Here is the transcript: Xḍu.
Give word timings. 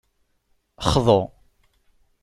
Xḍu. 0.89 1.21